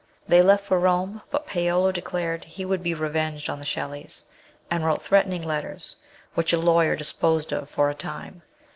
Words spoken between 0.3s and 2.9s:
left for Rome, but Paolo declared he would